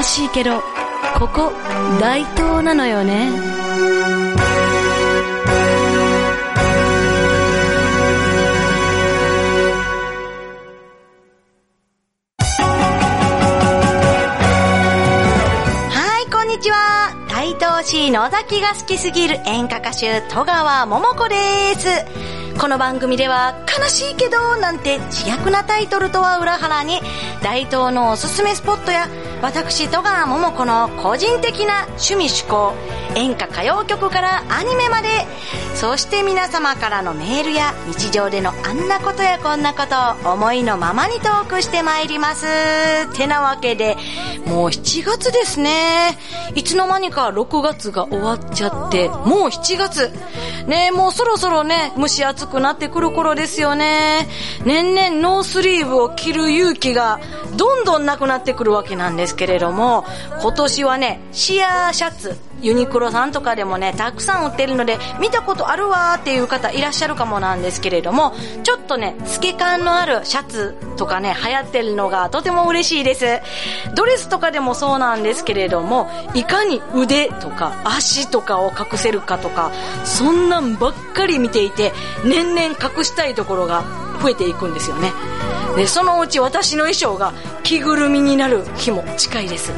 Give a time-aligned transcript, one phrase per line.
[0.00, 0.62] 悲しいけど、
[1.18, 1.52] ここ、
[2.00, 3.30] 大東なのよね。
[15.90, 17.14] はい、こんにちは。
[17.28, 21.34] 大東市野崎が好きすぎる演歌歌手、戸川桃子で
[21.74, 22.39] す。
[22.58, 27.00] この番組では、悲しいけど、なんて自虐なタイトルとは裏腹に、
[27.42, 29.08] 大東のおすすめスポットや、
[29.42, 32.74] 私、戸川桃子の個人的な趣味趣向、
[33.16, 35.08] 演歌歌謡曲からアニメまで、
[35.74, 42.46] そして皆様からのメールや日常でのあんなことやこんなことを思いのままにトークしてまいります。
[43.16, 43.96] てなわけで、
[44.46, 46.18] もう7月ですね。
[46.54, 50.12] いつの間にか6月が終わっちゃって、もう7月。
[50.66, 54.28] ねもうそろそろね、蒸し暑くなってくる頃ですよね。
[54.64, 57.18] 年々ノースリーブを着る勇気が
[57.56, 60.04] どんどんなくなってくるわけなんですけれども、
[60.40, 73.40] 今年はね、シアーシャツ、ユニクロさんとかでもね、たくさん売ってるので、見たことあるわーっていう方いらっしゃるかもなんですけれども、ちょっとね、透け感のあるシャツとかね、流行ってるのがとても嬉しいです。
[73.94, 79.70] ドレスとかでもそうなんですけれども、いかに腕とか足とかを隠せるかとか、
[80.04, 81.92] そんなんばっかり見ていて、
[82.24, 83.82] 年々隠したいところが
[84.22, 85.12] 増えていくんですよね。
[85.76, 89.72] で、そのうち私の衣装が着ぐるみになる日も近いです。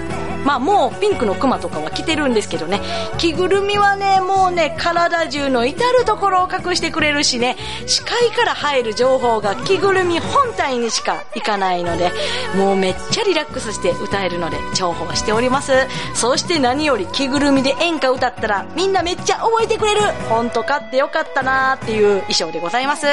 [0.44, 2.80] まあもうピンクのクマとかは着てるんですけどね、
[3.18, 12.10] 着ぐるみはね、もうね、体中の至るところを隠してくれるしね、視界から入る情報が着ぐるみ本体にしかいかないので、
[12.56, 15.72] もうめっちゃリラックスして歌えるので重宝しております。
[16.14, 23.06] そして何より着ぐるみで演歌歌ったらみんなめっちゃ覚えてくれる本当買ってよかったなーっていう衣装でございます。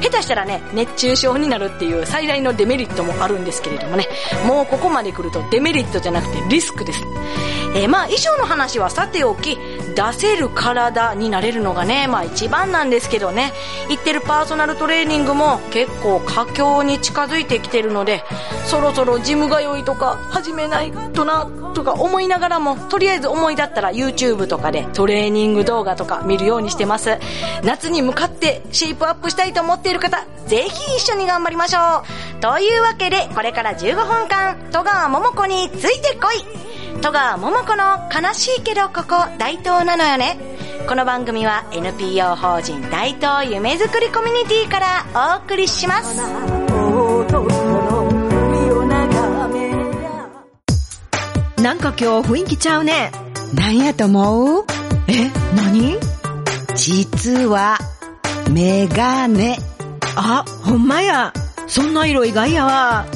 [0.00, 4.06] 下手したらね、熱中症になるっていう最大のデメリットもあるんですけれどもね、
[4.46, 7.02] もうここまで来るとデメリットじゃなくてリスクです。
[7.74, 9.58] えーまあ衣装の話はさておき、
[9.96, 13.52] 出せる体になれるのがね、まあ一番なんですけどね、
[13.88, 18.24] 行ってるパーソナルトレーニングも結構佳境に近づいてきてるので、
[18.66, 27.18] そろそろジム通いとか始めないとな、とか思いながらも、とりあえず思い立ったら YouTube とかでトレーニング動画とか見るようにしてます。
[27.62, 32.02] 夏に向かってシェイプアップしたいと思っている方、ぜひ一緒に頑張りましょ
[32.38, 32.40] う。
[32.40, 36.64] というわけで、これから15分間、戸川桃子についてこい
[37.00, 40.38] 戸川桃子の悲しいけどここ大東なのよね。
[40.88, 47.73] この番組は NPO 法人大東夢づくりコミュニティからお送りします。
[51.64, 53.10] なんか今日雰囲気ちゃうね。
[53.54, 54.64] なんやと思う？
[55.08, 55.96] え、何？
[56.76, 57.78] 実は、
[58.50, 59.58] メガネ。
[60.14, 61.32] あ、ほんまや。
[61.66, 63.06] そんな色意外やわ。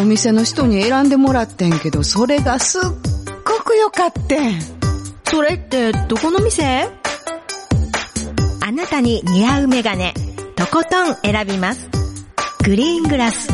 [0.00, 2.82] お店の人に選んでもらってんけど、それがすっ
[3.44, 4.58] ごく良かってん。
[5.24, 6.88] それってどこの店？
[8.62, 10.14] あなたに似合うメガネ、
[10.56, 11.90] とことん選びます。
[12.64, 13.50] グリーングラス。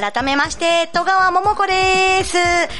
[0.00, 2.38] 改めまして、戸川桃子です。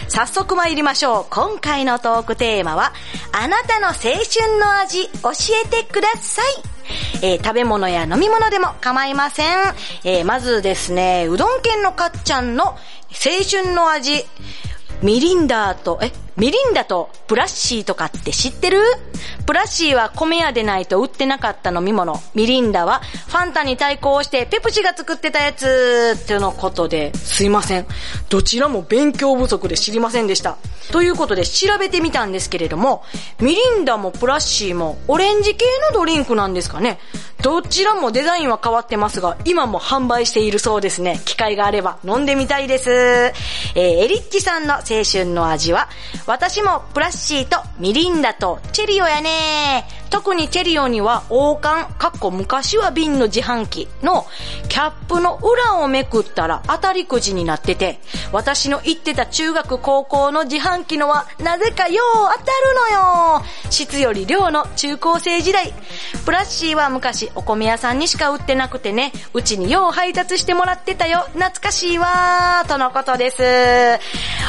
[0.08, 1.26] 早速参りましょう。
[1.28, 2.94] 今回のトークテーマは、
[3.32, 5.30] あなたの青春の味、教
[5.62, 6.46] えてください。
[7.22, 9.46] えー食べ物や飲み物でも構いません。
[10.04, 12.76] えーまずですね、うどん県のかっちゃんの青
[13.48, 14.24] 春の味、
[15.02, 18.80] ミリンダーと、え、ミリンダとプラッシーとかって知ってる？
[19.46, 22.14] プラッシーは米屋でないと売ってなかった飲み物。
[22.34, 27.86] ミリンダはファンタに対抗してペプシが作ってたやつってのことで、すいません。
[28.28, 30.56] どちらも勉強不足で知りませんでした。
[30.92, 33.02] ということで調べてみたんですけれども、
[33.40, 36.98] ミリンダもプラッシーもオレンジ系のドリンクなんですかね。
[37.42, 41.20] どちらもデザインは変わってますが、今も販売しているそうですね。
[41.24, 42.90] 機会があれば飲んでみたいです。
[42.90, 45.88] えーエリッチさんの青春の味は、
[46.26, 49.86] 私もプラッシーとミリンダとチェリオやね。
[50.10, 54.26] 特にチェリオには王冠、かっこ昔は瓶の自販機の
[54.68, 58.00] キャップの裏をめくったら当たりくじになってて、
[58.32, 63.44] 私の行ってた中学高校の自販機のはなぜかよう当たるのよ。
[63.70, 65.72] 質より量の中高生時代。
[66.24, 71.26] プラッシーは昔お米屋さんにしか売ってなくてね、うちによう配達してもらってたよ。
[71.32, 73.42] 懐かしいわー、とのことです。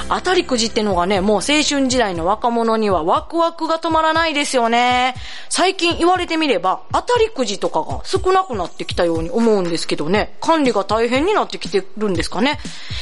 [0.10, 5.16] 当たりくじってのがね、もう青春時代の若者にはワクワクが止まらないですよね。
[5.50, 12.60] 最近言われてみれば、当たりくじとかが少なくなってきたように思うんですけどね、管理が大変になってきてるんですかね。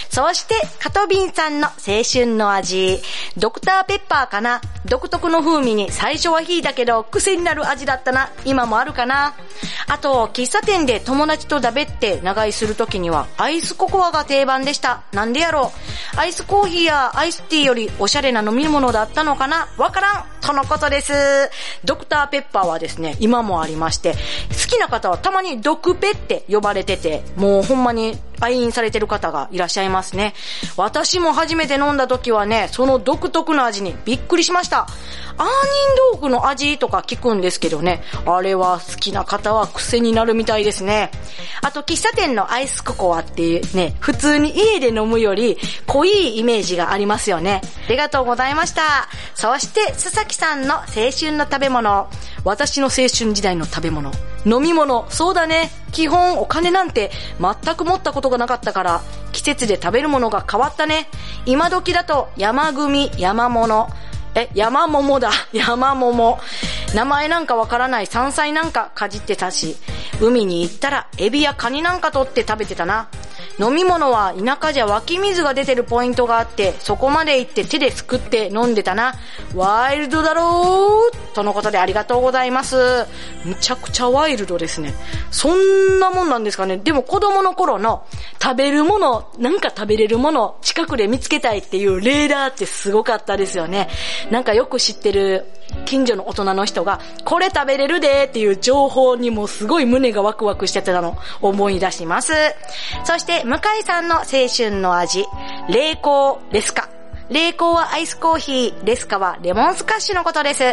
[0.10, 3.02] そして、カトビンさんの青春の味。
[3.38, 8.32] ドクターペッパーかな独特の風味に最最初は火だけど癖になる味だったな。
[8.44, 9.36] 今もあるかな。
[9.88, 15.04] あと、喫茶店で友達とだべって長居するときにはアイスココアが定番でした。
[15.14, 15.72] なんでやろ
[16.16, 16.20] う。
[16.20, 21.14] アイスコーヒーやアイスティーよりおしゃれな飲み物だったのかなわからんとのことです。
[21.84, 30.34] ドクターペッパーはですね、今もありまして、好きな方はたまにドクペって呼ばれてて、もうほんまに愛飲されてる方がいらっしゃいますね。
[30.78, 34.88] 私も初めて飲んだ時はね、その独特な味にびっくりしました。
[35.38, 35.52] アーニン
[36.12, 41.12] 豆腐の味とか聞くんですけどね、あれは好きな方は癖になるみたいですね。
[41.62, 45.58] あと、喫茶店のアイスココアっていうね、普通に家で飲むより
[45.88, 47.62] 濃いイメージがありますよね。
[47.88, 49.08] ありがとうございました。
[49.34, 52.08] そして、佐々木さんの青春の食べ物。
[52.46, 54.12] 私の青春時代の食べ物。
[54.46, 55.10] 飲み物。
[55.10, 55.72] そうだね。
[55.92, 57.12] 基本お金なんて
[57.42, 59.02] 全く持ったことがなかったから、
[59.34, 61.10] 季節で食べるものが変わったね。
[61.46, 63.90] 今時だと山組、山物。
[64.36, 65.32] え、山桃だ。
[65.52, 66.40] 山桃。
[66.94, 69.78] 名前なんかわからない山菜なんかかじってたし、
[70.22, 73.08] 海に行ったらエビやカニなんか取って食べてたな。
[73.60, 79.16] 飲み物は田舎じゃ湧き水が出てるポイントがあって、そこまで行って手ですくって飲んでたな。
[79.54, 81.36] ワイルドだろう？
[81.36, 82.78] とのことでありがとうございます。
[83.44, 84.94] むちゃくちゃワイルドですね。
[85.32, 86.78] そんなもんなんですかね。
[86.78, 88.06] でも子供の頃の
[88.42, 93.90] 食べるもの、なんか食べれるもの、近くで見つけたいっていうレーダーってすごかったですよね。
[94.32, 95.46] なんかよく知ってる
[95.86, 102.34] 近所の大人の人が、これ食べれるでっていう情報にもすごい胸がワクワクしてたの思い出します。
[103.04, 105.26] そして、向井さんの青春の味、
[105.70, 106.90] 冷凍レスカ。
[107.30, 110.64] 冷凍はアイスコーヒー、レスカはレモンスカッシュのことです。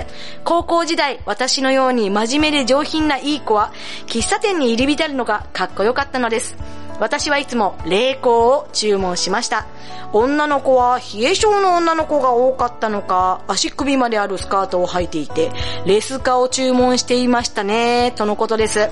[0.43, 3.73] 高校時代、私のように真面目で上品ないい子は、
[4.07, 6.57] 喫茶店に入り浸るのがかっこよかったのです。
[6.99, 9.67] 私はいつも冷凍を注文しました。
[10.13, 15.51] 女の子は冷え性の女の子が多かったのか、足首まであるスカートを履いていて、
[15.85, 18.89] レスカを注文していましたね、とのことです。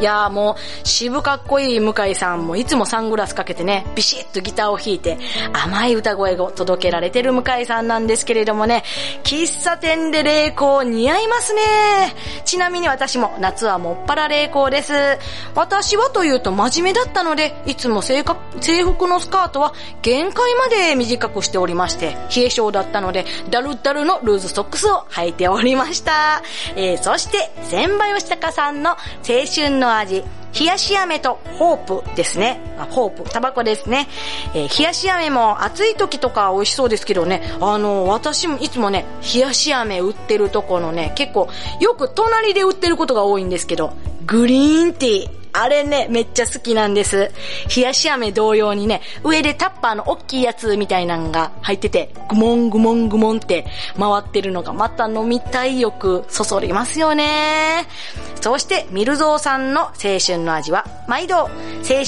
[0.00, 5.18] いやーもう、渋かっこいい向井さんもいつもサングラスかけてね、ビシッとギターを弾いて、
[5.52, 8.84] 甘い歌声を届けられてる向井さんなんですけれどもね、
[9.22, 11.62] 喫茶店で冷凍似合いますね。
[12.44, 14.94] ちなみに私も夏はもっぱら冷凍です。
[15.54, 26.42] 私はというと真面目だったので、いつも制服制服のスカートは限界まで短くしておりまして、冷え性だったので、ダルダルのルーズソックスを履いておりました。
[26.76, 28.96] えー、そして、千葉義孝さんの青
[29.54, 30.24] 春のの味、
[30.58, 32.60] 冷やし飴とホープですね。
[32.78, 34.08] あホープ、タバコですね。
[34.54, 41.48] えー冷やし飴も暑い時とか美味しそうですけどね、あの、私もいつもね、冷やし飴売ってるとこのね、結構、
[41.80, 43.92] よく隣で売ってることが多いんですけど、
[44.26, 45.41] グリーンティー。
[45.54, 47.30] あれね、めっちゃ好きなんです。
[47.76, 53.66] 冷やし飴同様にね、上でタッパーの大きいやつみたいなのが入ってて、グモングモングモンって
[53.98, 57.86] 回ってるのがまた飲みたい欲そそりますよね。
[58.40, 61.48] そして、ミルゾーさんの青春の味は、毎度、青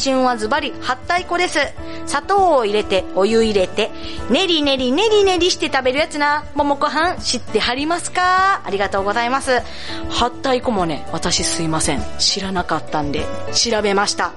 [0.03, 1.59] 春はズバリ、はったい粉です。
[2.07, 3.91] 砂糖を入れて、お湯入れて、
[4.31, 6.45] ねりねりねりねりして食べるやつな。
[6.55, 8.63] ももこはん、知ってはりますか？
[8.65, 9.61] ありがとうございます。
[10.09, 12.03] はったい粉もね、私すいません。
[12.19, 14.33] 知らなかったんで、調べました。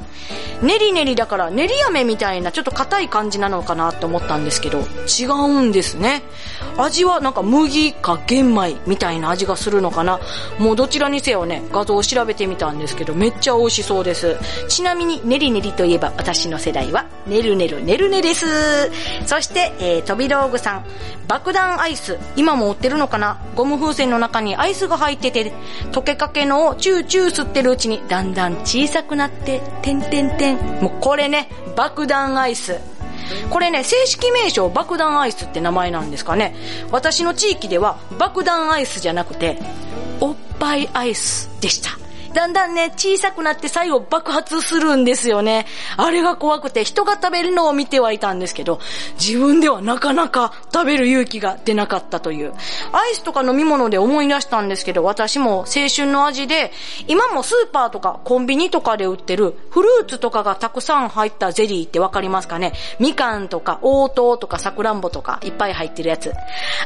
[0.61, 6.23] ねりねりだから、練り飴みたいなちょっと硬い感じなのかなと思ったんですけど、違うんですね。
[6.77, 10.19] 味はなんか麦か玄米みたいな味がするのかな。
[10.57, 14.35] もうどちらにせよね、画像を調べてみたんですけど、めっちゃ美味しそうです。
[14.67, 18.45] ちなみに、ねりねりといえば私の世代は、ねるねるねるねです。
[19.25, 20.85] そして、えー、飛び道具さん、
[21.27, 23.37] 爆弾アイス、今も売ってるのかな？
[23.55, 25.51] ゴム風船の中にアイスが入ってて、
[25.91, 30.57] 溶けかけのをチューチュー吸ってるうちに、だんだん小さくなって、てんてんてん。
[30.81, 32.79] もうこれね、爆弾アイス。
[33.49, 36.55] これね、正式名称爆弾アイスって名前なんですかね。
[36.91, 39.59] 私の地域では爆弾アイスじゃなくて、
[40.21, 41.91] おっぱいアイスでした。
[42.37, 45.65] だんだんね、小さくなって最後爆発するんですよね。
[45.97, 48.79] あれが怖くて人が食べるのを見てはいたんですけど、
[49.19, 52.53] 自分ではなかなか食べる勇気が出なかったという。
[52.91, 56.71] アイスとか飲み物で思い出したんですけど、私も青春の味で、
[57.07, 66.31] 今もスーパーとかコンビニとかで売ってるフルーツとかがたくさん入ったゼリーってわかりますかねみかんとか、黄桃とか、さくらんぼとか、いっぱい入ってるやつ。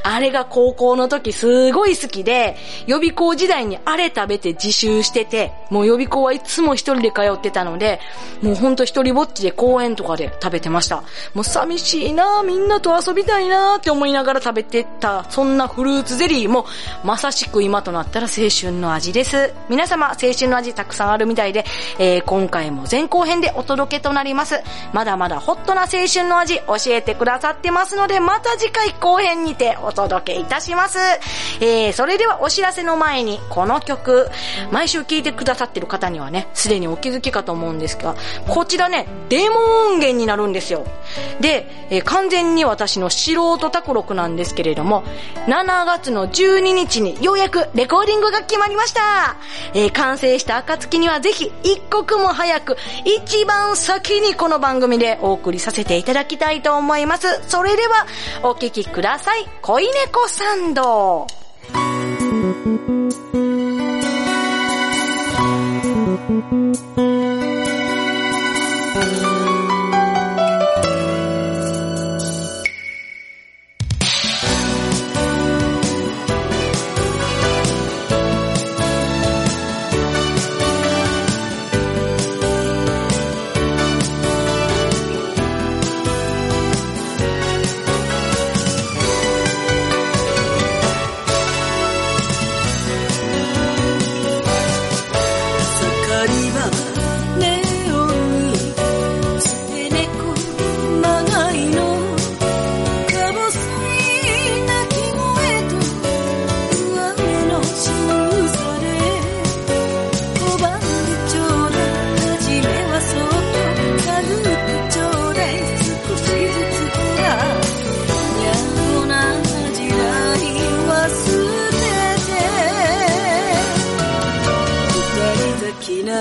[0.03, 2.55] あれが高校の時すごい好きで、
[2.87, 7.99] 予備校時代にあれ食べて自習してて、もう予備校はいつも一人で通ってたので、
[8.41, 11.03] もうほんと一人ぼっちで公園とかで食べてました。
[11.33, 16.65] もう寂しいなみんなと遊びたいなって思いながら食べてた、そんなフルーツゼリーも、
[17.03, 19.53] まさしく今となったら青春の味です。
[19.69, 21.65] 皆様、青春の味たくさんあるみたいで、
[21.99, 24.61] えー今回も前後編でお届けとなります。
[24.93, 30.97] まだまだホットな青春の味教えてくださってますので、また次回後編にてお届けいたします。
[31.59, 34.29] えー、それではお知らせの前に、この曲、
[34.71, 38.15] 毎週聴いてくださってる方にはね、すでにお気づきかと思うんですが、
[38.47, 39.57] こちらね、デモ
[39.87, 40.85] 音源になるんですよ。
[41.39, 45.03] で、えー完全に私の素人卓録なんですけれども、
[45.47, 49.35] 7月の12日にようやくレコーディングが決まりました。
[49.73, 57.41] えー完成した暁にはぜひ一刻も早く、一番先にこの番組でお送りさせていただきたいと思います。
[57.47, 58.05] それでは、
[58.43, 59.47] お聴きください。
[59.61, 61.27] 恋猫サンド。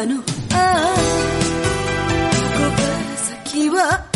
[0.07, 0.21] のあ
[0.53, 0.97] あ
[2.37, 4.10] ここから先は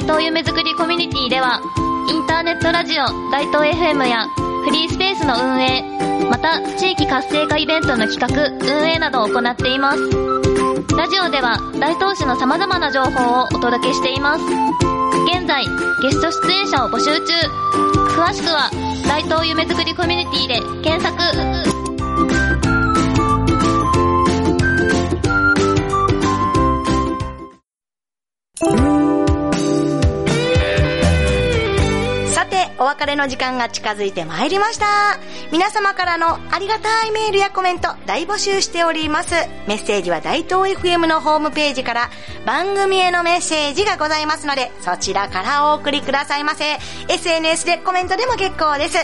[0.00, 1.60] 大東夢作りコミュニティでは、
[2.08, 4.26] インターネットラジオ大東 FM や
[4.64, 5.82] フリースペースの運営、
[6.30, 8.48] また地域活性化イベントの企画、
[8.80, 9.98] 運営などを行っています。
[10.96, 14.44] ラジオでは大東市の様々な情報をお届けしています。
[15.36, 15.66] 現在、
[16.00, 17.34] ゲスト出演者を募集中。
[18.16, 18.70] 詳しくは、
[19.06, 22.49] 大東夢作りコミュニティで検索。
[32.90, 34.86] 別れの時間が近づいてまいりました。
[35.52, 39.34] 皆様からのありがたいメールやコメント大募集しております。
[39.68, 42.10] メッセージは大東 FM のホームページから
[42.44, 46.78] 番組へのメッセージがございますので、そちらからお送りくださいませ。
[47.08, 48.98] SNS でコメントでも結構です。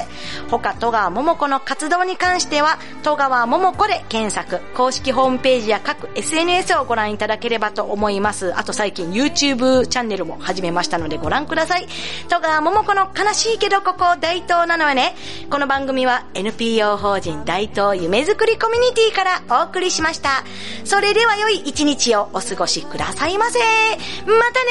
[0.51, 8.53] 他、戸川桃子の活動に関しては、戸川桃子で検索、公式ホームページや各 SNS をご覧いただければと思います。
[8.59, 11.87] あと最近 YouTube チャンネルも始めましたのでご覧ください。
[12.29, 15.15] 戸川桃子の悲しいけどどここ大東なのはね。
[15.51, 20.45] この番組は NPO 法人大東夢づくりコミュニティからお送りしました。
[20.87, 23.59] それでは良い一日をお過ごしくださいませ。
[23.59, 24.71] またね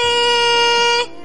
[1.21, 1.25] ー